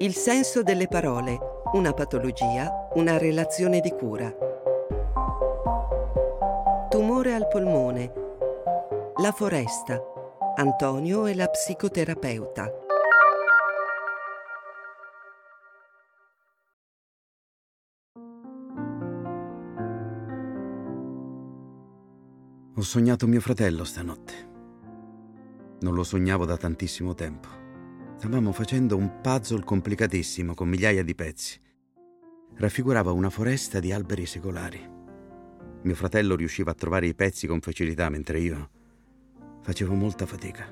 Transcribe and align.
Il 0.00 0.14
senso 0.14 0.62
delle 0.62 0.86
parole, 0.86 1.38
una 1.72 1.92
patologia, 1.92 2.88
una 2.94 3.18
relazione 3.18 3.80
di 3.80 3.90
cura. 3.90 4.32
Tumore 6.88 7.34
al 7.34 7.48
polmone. 7.48 8.12
La 9.16 9.32
foresta. 9.32 10.00
Antonio 10.54 11.26
e 11.26 11.34
la 11.34 11.48
psicoterapeuta. 11.48 12.72
Ho 22.76 22.82
sognato 22.82 23.26
mio 23.26 23.40
fratello 23.40 23.82
stanotte. 23.82 24.47
Non 25.80 25.94
lo 25.94 26.02
sognavo 26.02 26.44
da 26.44 26.56
tantissimo 26.56 27.14
tempo. 27.14 27.48
Stavamo 28.16 28.52
facendo 28.52 28.96
un 28.96 29.20
puzzle 29.20 29.62
complicatissimo 29.62 30.54
con 30.54 30.68
migliaia 30.68 31.04
di 31.04 31.14
pezzi. 31.14 31.60
Raffigurava 32.54 33.12
una 33.12 33.30
foresta 33.30 33.78
di 33.78 33.92
alberi 33.92 34.26
secolari. 34.26 34.96
Mio 35.82 35.94
fratello 35.94 36.34
riusciva 36.34 36.72
a 36.72 36.74
trovare 36.74 37.06
i 37.06 37.14
pezzi 37.14 37.46
con 37.46 37.60
facilità 37.60 38.08
mentre 38.08 38.40
io 38.40 38.70
facevo 39.62 39.94
molta 39.94 40.26
fatica. 40.26 40.66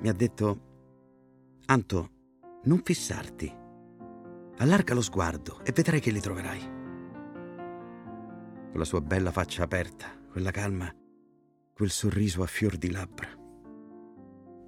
Mi 0.00 0.08
ha 0.08 0.12
detto, 0.12 0.68
Anto, 1.66 2.10
non 2.64 2.80
fissarti. 2.82 3.50
Allarga 4.58 4.92
lo 4.92 5.02
sguardo 5.02 5.60
e 5.64 5.72
vedrai 5.72 6.00
che 6.00 6.10
li 6.10 6.20
troverai. 6.20 6.60
Con 8.70 8.78
la 8.78 8.84
sua 8.84 9.00
bella 9.00 9.30
faccia 9.30 9.62
aperta, 9.62 10.08
quella 10.30 10.50
calma, 10.50 10.92
quel 11.72 11.90
sorriso 11.90 12.42
a 12.42 12.46
fior 12.46 12.76
di 12.76 12.90
labbra. 12.90 13.39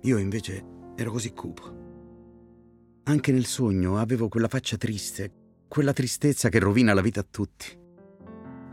Io 0.04 0.18
invece 0.18 0.64
ero 0.96 1.12
così 1.12 1.32
cupo. 1.32 1.80
Anche 3.04 3.30
nel 3.30 3.44
sogno 3.44 3.98
avevo 3.98 4.28
quella 4.28 4.48
faccia 4.48 4.76
triste, 4.76 5.32
quella 5.68 5.92
tristezza 5.92 6.48
che 6.48 6.58
rovina 6.58 6.92
la 6.92 7.00
vita 7.00 7.20
a 7.20 7.26
tutti 7.28 7.66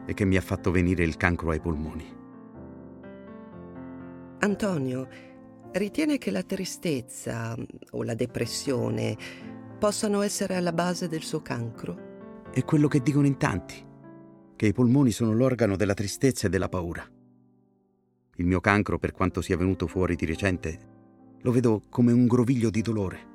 e 0.08 0.14
che 0.16 0.26
mi 0.26 0.38
ha 0.38 0.42
fatto 0.42 0.72
venire 0.72 1.04
il 1.04 1.18
cancro 1.18 1.52
ai 1.52 1.60
polmoni. 1.60 2.18
Antonio, 4.40 5.08
ritiene 5.74 6.18
che 6.18 6.32
la 6.32 6.42
tristezza 6.42 7.56
o 7.92 8.02
la 8.04 8.16
depressione 8.16 9.16
possano 9.78 10.22
essere 10.22 10.56
alla 10.56 10.74
base 10.74 11.08
del 11.08 11.22
suo 11.22 11.44
cancro? 11.44 12.48
È 12.52 12.64
quello 12.66 12.88
che 12.88 13.04
dicono 13.04 13.28
in 13.28 13.38
tanti, 13.38 13.86
che 14.56 14.66
i 14.66 14.74
polmoni 14.74 15.12
sono 15.12 15.34
l'organo 15.34 15.76
della 15.76 15.94
tristezza 15.94 16.48
e 16.48 16.50
della 16.50 16.70
paura. 16.70 17.08
Il 18.38 18.46
mio 18.46 18.62
cancro, 18.62 18.98
per 18.98 19.12
quanto 19.12 19.42
sia 19.42 19.58
venuto 19.58 19.86
fuori 19.86 20.16
di 20.16 20.26
recente, 20.26 20.89
lo 21.42 21.52
vedo 21.52 21.84
come 21.90 22.12
un 22.12 22.28
groviglio 22.28 22.70
di 22.70 22.82
dolore, 22.82 23.28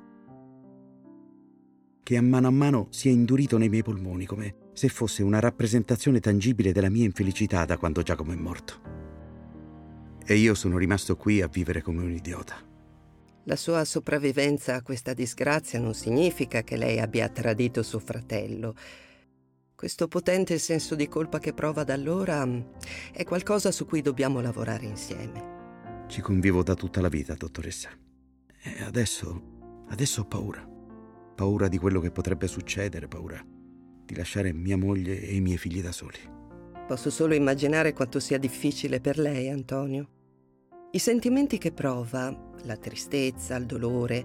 che 2.03 2.17
a 2.17 2.21
mano 2.21 2.47
a 2.47 2.51
mano 2.51 2.87
si 2.91 3.09
è 3.09 3.11
indurito 3.11 3.57
nei 3.57 3.67
miei 3.67 3.81
polmoni, 3.81 4.25
come 4.25 4.55
se 4.73 4.89
fosse 4.89 5.23
una 5.23 5.39
rappresentazione 5.39 6.19
tangibile 6.19 6.71
della 6.71 6.89
mia 6.89 7.03
infelicità 7.03 7.65
da 7.65 7.77
quando 7.77 8.03
Giacomo 8.03 8.31
è 8.31 8.35
morto. 8.35 8.93
E 10.23 10.35
io 10.35 10.53
sono 10.53 10.77
rimasto 10.77 11.15
qui 11.15 11.41
a 11.41 11.47
vivere 11.47 11.81
come 11.81 12.03
un 12.03 12.11
idiota. 12.11 12.57
La 13.45 13.55
sua 13.55 13.85
sopravvivenza 13.85 14.75
a 14.75 14.81
questa 14.81 15.13
disgrazia 15.13 15.79
non 15.79 15.93
significa 15.93 16.63
che 16.63 16.77
lei 16.77 16.99
abbia 16.99 17.29
tradito 17.29 17.83
suo 17.83 17.99
fratello. 17.99 18.75
Questo 19.73 20.07
potente 20.07 20.57
senso 20.57 20.93
di 20.95 21.07
colpa 21.07 21.39
che 21.39 21.53
prova 21.53 21.83
da 21.83 21.93
allora 21.93 22.45
mm, 22.45 22.61
è 23.13 23.23
qualcosa 23.23 23.71
su 23.71 23.85
cui 23.85 24.01
dobbiamo 24.01 24.41
lavorare 24.41 24.85
insieme. 24.85 25.54
Ci 26.07 26.21
convivo 26.21 26.63
da 26.63 26.75
tutta 26.75 27.01
la 27.01 27.09
vita, 27.09 27.33
dottoressa. 27.33 27.89
E 28.61 28.83
adesso, 28.83 29.83
adesso 29.89 30.21
ho 30.21 30.25
paura. 30.25 30.67
Paura 31.35 31.67
di 31.67 31.77
quello 31.77 31.99
che 31.99 32.11
potrebbe 32.11 32.47
succedere, 32.47 33.07
paura 33.07 33.43
di 34.05 34.15
lasciare 34.15 34.53
mia 34.53 34.77
moglie 34.77 35.19
e 35.19 35.35
i 35.35 35.41
miei 35.41 35.57
figli 35.57 35.81
da 35.81 35.91
soli. 35.91 36.19
Posso 36.87 37.09
solo 37.09 37.33
immaginare 37.33 37.93
quanto 37.93 38.19
sia 38.19 38.37
difficile 38.37 39.01
per 39.01 39.17
lei, 39.17 39.49
Antonio. 39.49 40.09
I 40.91 40.99
sentimenti 40.99 41.57
che 41.57 41.71
prova, 41.71 42.53
la 42.63 42.77
tristezza, 42.77 43.55
il 43.55 43.65
dolore, 43.65 44.23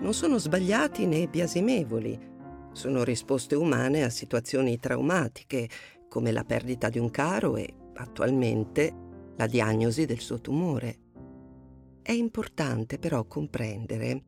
non 0.00 0.14
sono 0.14 0.38
sbagliati 0.38 1.06
né 1.06 1.26
biasimevoli 1.26 2.30
sono 2.72 3.02
risposte 3.02 3.56
umane 3.56 4.04
a 4.04 4.10
situazioni 4.10 4.78
traumatiche, 4.78 5.68
come 6.08 6.30
la 6.30 6.44
perdita 6.44 6.88
di 6.88 6.98
un 6.98 7.10
caro 7.10 7.56
e, 7.56 7.68
attualmente, 7.94 8.94
la 9.40 9.46
diagnosi 9.46 10.04
del 10.04 10.20
suo 10.20 10.38
tumore. 10.38 10.98
È 12.02 12.12
importante 12.12 12.98
però 12.98 13.24
comprendere 13.24 14.24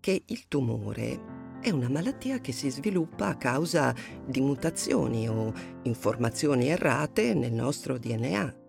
che 0.00 0.22
il 0.24 0.48
tumore 0.48 1.58
è 1.60 1.68
una 1.68 1.90
malattia 1.90 2.38
che 2.38 2.52
si 2.52 2.70
sviluppa 2.70 3.28
a 3.28 3.36
causa 3.36 3.94
di 4.26 4.40
mutazioni 4.40 5.28
o 5.28 5.52
informazioni 5.82 6.68
errate 6.68 7.34
nel 7.34 7.52
nostro 7.52 7.98
DNA. 7.98 8.62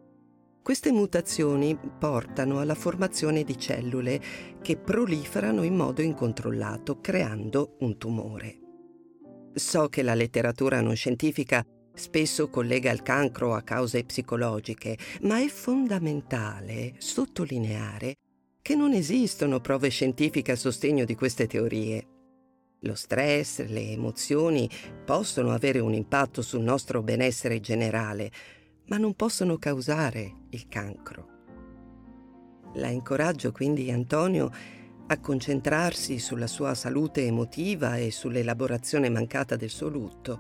Queste 0.62 0.92
mutazioni 0.92 1.78
portano 1.98 2.60
alla 2.60 2.76
formazione 2.76 3.44
di 3.46 3.58
cellule 3.58 4.22
che 4.62 4.76
proliferano 4.76 5.64
in 5.64 5.76
modo 5.76 6.02
incontrollato, 6.02 7.00
creando 7.00 7.78
un 7.80 7.98
tumore. 7.98 8.60
So 9.54 9.88
che 9.88 10.04
la 10.04 10.14
letteratura 10.14 10.82
non 10.82 10.96
scientifica 10.96 11.66
spesso 11.96 12.50
collega 12.50 12.92
il 12.92 13.02
cancro 13.02 13.56
a 13.56 13.62
cause 13.62 14.04
psicologiche, 14.04 14.98
ma 15.22 15.40
è 15.40 15.48
fondamentale 15.48 16.94
sottolineare 16.98 18.16
che 18.62 18.76
non 18.76 18.94
esistono 18.94 19.60
prove 19.60 19.90
scientifiche 19.90 20.52
a 20.52 20.56
sostegno 20.56 21.06
di 21.06 21.16
queste 21.16 21.48
teorie. 21.48 22.08
Lo 22.82 22.96
stress, 22.96 23.66
le 23.66 23.92
emozioni 23.92 24.70
possono 25.04 25.52
avere 25.52 25.80
un 25.80 25.94
impatto 25.94 26.42
sul 26.42 26.62
nostro 26.62 27.02
benessere 27.02 27.60
generale, 27.60 28.32
ma 28.88 28.98
non 28.98 29.16
possono 29.16 29.58
causare 29.58 30.46
il 30.50 30.68
cancro. 30.68 31.30
La 32.76 32.90
incoraggio 32.90 33.52
quindi, 33.52 33.92
Antonio, 33.92 34.52
a 35.08 35.20
concentrarsi 35.20 36.18
sulla 36.18 36.48
sua 36.48 36.74
salute 36.74 37.26
emotiva 37.26 37.98
e 37.98 38.12
sull'elaborazione 38.12 39.10
mancata 39.10 39.56
del 39.56 39.70
suo 39.70 39.88
lutto, 39.88 40.40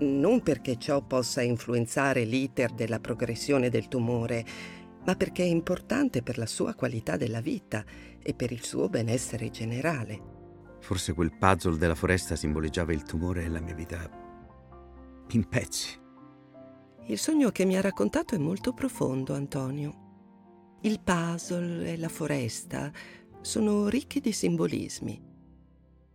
non 0.00 0.42
perché 0.42 0.76
ciò 0.76 1.02
possa 1.02 1.42
influenzare 1.42 2.24
l'iter 2.24 2.72
della 2.72 3.00
progressione 3.00 3.70
del 3.70 3.88
tumore, 3.88 4.44
ma 5.04 5.14
perché 5.14 5.42
è 5.42 5.46
importante 5.46 6.22
per 6.22 6.38
la 6.38 6.46
sua 6.46 6.74
qualità 6.74 7.16
della 7.16 7.40
vita 7.40 7.84
e 8.22 8.34
per 8.34 8.52
il 8.52 8.64
suo 8.64 8.88
benessere 8.88 9.50
generale. 9.50 10.32
Forse 10.80 11.12
quel 11.12 11.36
puzzle 11.36 11.78
della 11.78 11.94
foresta 11.94 12.36
simboleggiava 12.36 12.92
il 12.92 13.02
tumore 13.02 13.44
e 13.44 13.48
la 13.48 13.60
mia 13.60 13.74
vita 13.74 14.10
in 15.30 15.48
pezzi. 15.48 16.00
Il 17.06 17.18
sogno 17.18 17.50
che 17.50 17.64
mi 17.64 17.76
ha 17.76 17.80
raccontato 17.80 18.34
è 18.34 18.38
molto 18.38 18.72
profondo, 18.72 19.34
Antonio. 19.34 20.02
Il 20.82 21.00
puzzle 21.02 21.92
e 21.92 21.96
la 21.98 22.08
foresta 22.08 22.90
sono 23.40 23.88
ricchi 23.88 24.20
di 24.20 24.32
simbolismi. 24.32 25.22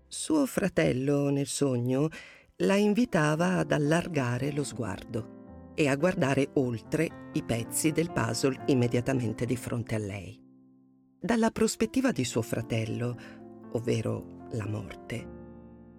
Suo 0.07 0.45
fratello 0.47 1.29
nel 1.29 1.45
sogno 1.45 2.09
la 2.63 2.75
invitava 2.75 3.57
ad 3.57 3.71
allargare 3.71 4.51
lo 4.51 4.63
sguardo 4.63 5.71
e 5.75 5.87
a 5.87 5.95
guardare 5.95 6.49
oltre 6.55 7.29
i 7.33 7.43
pezzi 7.43 7.91
del 7.91 8.11
puzzle 8.11 8.63
immediatamente 8.65 9.45
di 9.45 9.55
fronte 9.55 9.95
a 9.95 9.97
lei. 9.97 10.37
Dalla 11.21 11.51
prospettiva 11.51 12.11
di 12.11 12.25
suo 12.25 12.41
fratello, 12.41 13.15
ovvero 13.73 14.47
la 14.51 14.67
morte, 14.67 15.37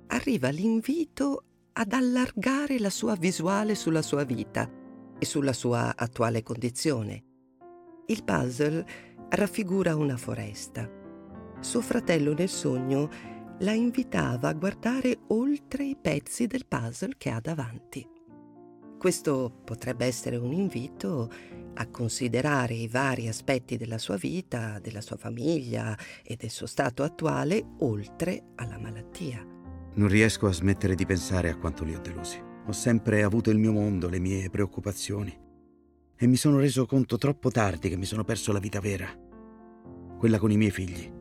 arriva 0.09 0.51
l'invito 0.51 1.45
ad 1.73 1.93
allargare 1.95 2.79
la 2.79 2.91
sua 2.91 3.15
visuale 3.15 3.75
sulla 3.75 4.03
sua 4.03 4.25
vita 4.25 4.71
e 5.19 5.25
sulla 5.25 5.55
sua 5.55 5.95
attuale 5.97 6.43
condizione. 6.43 7.25
Il 8.07 8.23
puzzle 8.23 8.85
raffigura 9.31 9.97
una 9.97 10.19
foresta 10.19 10.99
suo 11.61 11.83
fratello 11.83 12.33
nel 12.33 12.49
sogno 12.49 13.09
la 13.61 13.73
invitava 13.73 14.49
a 14.49 14.55
guardare 14.55 15.19
oltre 15.29 15.85
i 15.85 15.97
pezzi 16.01 16.47
del 16.47 16.67
puzzle 16.67 17.15
che 17.19 17.31
ha 17.31 17.41
davanti. 17.41 18.07
Questo 18.99 19.61
potrebbe 19.65 20.07
essere 20.07 20.37
un 20.37 20.53
invito 20.53 21.31
a 21.75 21.87
considerare 21.89 22.75
i 22.75 22.89
vari 22.89 23.29
aspetti 23.29 23.77
della 23.77 23.99
sua 23.99 24.17
vita, 24.17 24.79
della 24.79 25.01
sua 25.01 25.17
famiglia 25.17 25.97
e 26.23 26.37
del 26.37 26.51
suo 26.51 26.67
stato 26.67 27.03
attuale 27.03 27.65
oltre 27.79 28.53
alla 28.57 28.79
malattia. 28.79 29.45
Non 29.95 30.09
riesco 30.09 30.47
a 30.47 30.53
smettere 30.53 30.95
di 30.95 31.07
pensare 31.07 31.51
a 31.51 31.57
quanto 31.57 31.85
li 31.85 31.95
ho 31.95 32.01
delusi. 32.01 32.39
Ho 32.67 32.73
sempre 32.73 33.23
avuto 33.23 33.51
il 33.51 33.59
mio 33.59 33.73
mondo, 33.73 34.09
le 34.09 34.19
mie 34.19 34.49
preoccupazioni. 34.51 35.37
E 36.17 36.27
mi 36.27 36.37
sono 36.37 36.59
reso 36.59 36.87
conto 36.87 37.17
troppo 37.17 37.51
tardi 37.51 37.89
che 37.89 37.97
mi 37.97 38.05
sono 38.05 38.25
perso 38.25 38.53
la 38.53 38.59
vita 38.59 38.81
vera, 38.81 39.09
quella 40.19 40.39
con 40.39 40.51
i 40.51 40.57
miei 40.57 40.71
figli. 40.71 41.20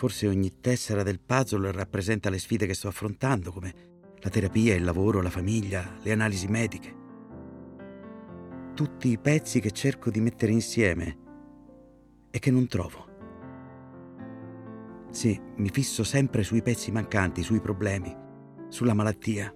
Forse 0.00 0.26
ogni 0.26 0.60
tessera 0.62 1.02
del 1.02 1.20
puzzle 1.20 1.72
rappresenta 1.72 2.30
le 2.30 2.38
sfide 2.38 2.64
che 2.64 2.72
sto 2.72 2.88
affrontando, 2.88 3.52
come 3.52 3.74
la 4.20 4.30
terapia, 4.30 4.74
il 4.74 4.82
lavoro, 4.82 5.20
la 5.20 5.28
famiglia, 5.28 5.98
le 6.00 6.12
analisi 6.12 6.46
mediche. 6.46 6.96
Tutti 8.72 9.08
i 9.10 9.18
pezzi 9.18 9.60
che 9.60 9.72
cerco 9.72 10.08
di 10.08 10.22
mettere 10.22 10.52
insieme 10.52 11.18
e 12.30 12.38
che 12.38 12.50
non 12.50 12.66
trovo. 12.66 13.08
Sì, 15.10 15.38
mi 15.56 15.68
fisso 15.68 16.02
sempre 16.02 16.44
sui 16.44 16.62
pezzi 16.62 16.90
mancanti, 16.90 17.42
sui 17.42 17.60
problemi, 17.60 18.16
sulla 18.70 18.94
malattia. 18.94 19.54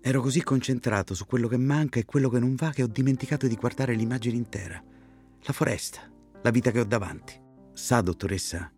Ero 0.00 0.20
così 0.20 0.44
concentrato 0.44 1.12
su 1.14 1.26
quello 1.26 1.48
che 1.48 1.58
manca 1.58 1.98
e 1.98 2.04
quello 2.04 2.28
che 2.28 2.38
non 2.38 2.54
va 2.54 2.70
che 2.70 2.84
ho 2.84 2.88
dimenticato 2.88 3.48
di 3.48 3.56
guardare 3.56 3.94
l'immagine 3.94 4.36
intera, 4.36 4.80
la 5.40 5.52
foresta, 5.52 6.08
la 6.40 6.50
vita 6.50 6.70
che 6.70 6.78
ho 6.78 6.84
davanti. 6.84 7.34
Sa, 7.72 8.00
dottoressa, 8.00 8.72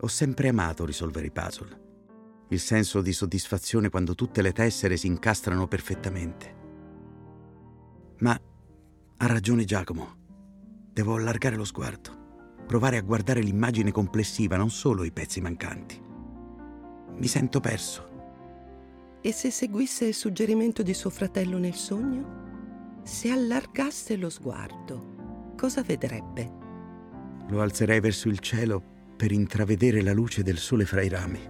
ho 0.00 0.06
sempre 0.06 0.48
amato 0.48 0.84
risolvere 0.84 1.26
i 1.26 1.30
puzzle. 1.30 1.88
Il 2.48 2.60
senso 2.60 3.00
di 3.00 3.12
soddisfazione 3.12 3.90
quando 3.90 4.14
tutte 4.14 4.42
le 4.42 4.52
tessere 4.52 4.96
si 4.96 5.06
incastrano 5.06 5.68
perfettamente. 5.68 6.56
Ma 8.18 8.38
ha 9.16 9.26
ragione 9.26 9.64
Giacomo. 9.64 10.18
Devo 10.92 11.14
allargare 11.14 11.56
lo 11.56 11.64
sguardo 11.64 12.20
provare 12.70 12.98
a 12.98 13.02
guardare 13.02 13.40
l'immagine 13.40 13.90
complessiva, 13.90 14.56
non 14.56 14.70
solo 14.70 15.02
i 15.02 15.10
pezzi 15.10 15.40
mancanti. 15.40 16.00
Mi 17.16 17.26
sento 17.26 17.58
perso. 17.58 19.18
E 19.20 19.32
se 19.32 19.50
seguisse 19.50 20.04
il 20.04 20.14
suggerimento 20.14 20.84
di 20.84 20.94
suo 20.94 21.10
fratello 21.10 21.58
nel 21.58 21.74
sogno? 21.74 23.00
Se 23.02 23.28
allargasse 23.28 24.14
lo 24.14 24.30
sguardo, 24.30 25.54
cosa 25.56 25.82
vedrebbe? 25.82 26.48
Lo 27.48 27.60
alzerei 27.60 27.98
verso 27.98 28.28
il 28.28 28.38
cielo 28.38 28.99
per 29.20 29.32
intravedere 29.32 30.00
la 30.00 30.14
luce 30.14 30.42
del 30.42 30.56
sole 30.56 30.86
fra 30.86 31.02
i 31.02 31.10
rami. 31.10 31.46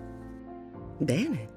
Bene. 0.98 1.52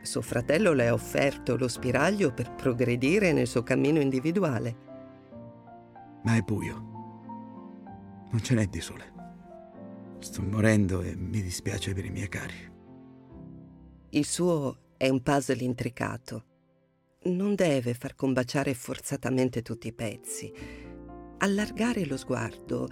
Suo 0.00 0.22
fratello 0.22 0.72
le 0.72 0.86
ha 0.86 0.92
offerto 0.92 1.56
lo 1.56 1.66
spiraglio 1.66 2.32
per 2.32 2.54
progredire 2.54 3.32
nel 3.32 3.48
suo 3.48 3.64
cammino 3.64 3.98
individuale. 3.98 4.76
Ma 6.22 6.36
è 6.36 6.42
buio. 6.42 6.76
Non 8.30 8.40
ce 8.40 8.54
n'è 8.54 8.66
di 8.66 8.80
sole. 8.80 9.12
Sto 10.20 10.42
morendo 10.42 11.02
e 11.02 11.16
mi 11.16 11.42
dispiace 11.42 11.92
per 11.92 12.04
i 12.04 12.10
miei 12.10 12.28
cari. 12.28 12.72
Il 14.10 14.24
suo 14.24 14.92
è 14.96 15.08
un 15.08 15.22
puzzle 15.22 15.64
intricato. 15.64 16.44
Non 17.24 17.56
deve 17.56 17.94
far 17.94 18.14
combaciare 18.14 18.74
forzatamente 18.74 19.60
tutti 19.62 19.88
i 19.88 19.92
pezzi. 19.92 20.52
Allargare 21.38 22.06
lo 22.06 22.16
sguardo 22.16 22.86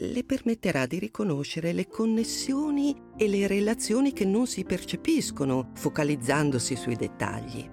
le 0.00 0.22
permetterà 0.22 0.86
di 0.86 0.98
riconoscere 0.98 1.72
le 1.72 1.88
connessioni 1.88 2.94
e 3.16 3.26
le 3.26 3.46
relazioni 3.46 4.12
che 4.12 4.24
non 4.24 4.46
si 4.46 4.64
percepiscono 4.64 5.70
focalizzandosi 5.74 6.76
sui 6.76 6.94
dettagli. 6.94 7.68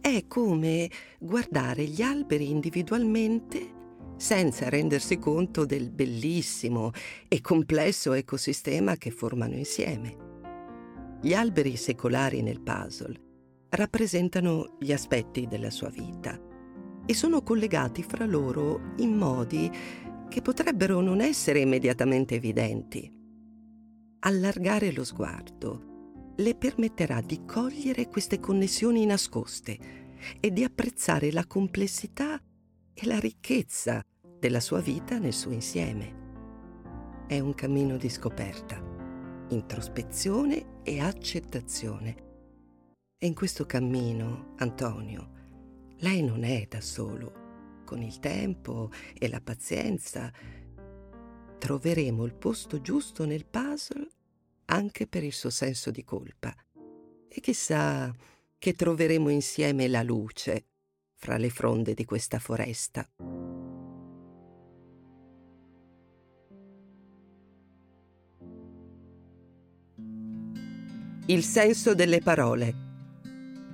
È 0.00 0.24
come 0.28 0.88
guardare 1.18 1.84
gli 1.84 2.02
alberi 2.02 2.50
individualmente 2.50 3.74
senza 4.16 4.68
rendersi 4.68 5.18
conto 5.18 5.64
del 5.64 5.90
bellissimo 5.90 6.92
e 7.26 7.40
complesso 7.40 8.12
ecosistema 8.12 8.96
che 8.96 9.10
formano 9.10 9.54
insieme. 9.54 10.26
Gli 11.20 11.34
alberi 11.34 11.76
secolari 11.76 12.42
nel 12.42 12.60
puzzle 12.60 13.26
rappresentano 13.70 14.76
gli 14.78 14.92
aspetti 14.92 15.46
della 15.46 15.70
sua 15.70 15.88
vita 15.88 16.40
e 17.04 17.14
sono 17.14 17.42
collegati 17.42 18.02
fra 18.02 18.24
loro 18.24 18.92
in 18.98 19.16
modi 19.16 19.70
che 20.28 20.42
potrebbero 20.42 21.00
non 21.00 21.20
essere 21.20 21.60
immediatamente 21.60 22.34
evidenti. 22.34 23.10
Allargare 24.20 24.92
lo 24.92 25.04
sguardo 25.04 25.88
le 26.38 26.54
permetterà 26.54 27.20
di 27.20 27.44
cogliere 27.44 28.06
queste 28.06 28.38
connessioni 28.38 29.04
nascoste 29.04 29.78
e 30.38 30.52
di 30.52 30.62
apprezzare 30.62 31.32
la 31.32 31.44
complessità 31.46 32.40
e 32.94 33.06
la 33.06 33.18
ricchezza 33.18 34.04
della 34.38 34.60
sua 34.60 34.80
vita 34.80 35.18
nel 35.18 35.32
suo 35.32 35.50
insieme. 35.50 36.26
È 37.26 37.40
un 37.40 37.54
cammino 37.54 37.96
di 37.96 38.08
scoperta, 38.08 38.80
introspezione 39.48 40.82
e 40.84 41.00
accettazione. 41.00 42.26
E 43.18 43.26
in 43.26 43.34
questo 43.34 43.66
cammino, 43.66 44.54
Antonio, 44.58 45.30
lei 45.98 46.22
non 46.22 46.44
è 46.44 46.66
da 46.68 46.80
solo. 46.80 47.37
Con 47.88 48.02
il 48.02 48.18
tempo 48.18 48.90
e 49.18 49.30
la 49.30 49.40
pazienza 49.40 50.30
troveremo 51.58 52.26
il 52.26 52.34
posto 52.34 52.82
giusto 52.82 53.24
nel 53.24 53.46
puzzle 53.46 54.06
anche 54.66 55.06
per 55.06 55.24
il 55.24 55.32
suo 55.32 55.48
senso 55.48 55.90
di 55.90 56.04
colpa. 56.04 56.54
E 57.26 57.40
chissà 57.40 58.14
che 58.58 58.74
troveremo 58.74 59.30
insieme 59.30 59.88
la 59.88 60.02
luce 60.02 60.66
fra 61.14 61.38
le 61.38 61.48
fronde 61.48 61.94
di 61.94 62.04
questa 62.04 62.38
foresta. 62.38 63.08
Il 71.24 71.42
senso 71.42 71.94
delle 71.94 72.20
parole. 72.20 72.74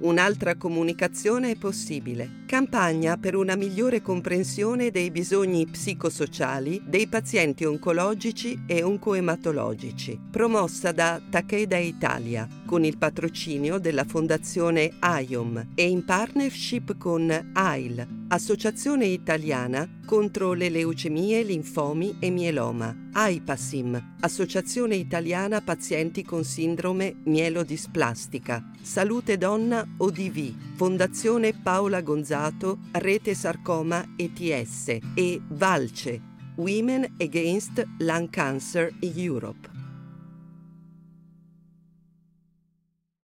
Un'altra 0.02 0.56
comunicazione 0.56 1.50
è 1.50 1.56
possibile. 1.56 2.44
Campagna 2.54 3.16
per 3.16 3.34
una 3.34 3.56
migliore 3.56 4.00
comprensione 4.00 4.92
dei 4.92 5.10
bisogni 5.10 5.66
psicosociali 5.66 6.80
dei 6.86 7.08
pazienti 7.08 7.64
oncologici 7.64 8.62
e 8.68 8.80
oncoematologici, 8.84 10.20
promossa 10.30 10.92
da 10.92 11.20
Takeda 11.28 11.78
Italia 11.78 12.46
con 12.64 12.84
il 12.84 12.96
patrocinio 12.96 13.78
della 13.78 14.04
Fondazione 14.04 14.92
AIOM 15.00 15.72
e 15.74 15.88
in 15.88 16.04
partnership 16.04 16.96
con 16.96 17.50
AIL, 17.52 18.06
Associazione 18.28 19.06
Italiana 19.06 19.88
contro 20.04 20.52
le 20.52 20.68
leucemie, 20.68 21.42
linfomi 21.42 22.16
e 22.18 22.30
mieloma, 22.30 23.10
AIPASIM, 23.12 24.16
Associazione 24.20 24.96
Italiana 24.96 25.60
Pazienti 25.60 26.24
con 26.24 26.44
Sindrome 26.44 27.16
Mielodisplastica, 27.24 28.70
Salute 28.82 29.38
Donna 29.38 29.86
ODV, 29.98 30.52
Fondazione 30.74 31.52
Paola 31.52 32.00
Gonzato, 32.44 32.79
Rete 32.93 33.35
Sarcoma 33.35 34.05
ETS 34.17 34.99
e 35.14 35.41
VALCE, 35.49 36.20
Women 36.56 37.14
Against 37.19 37.82
Lung 38.00 38.29
Cancer 38.29 38.93
Europe. 39.00 39.74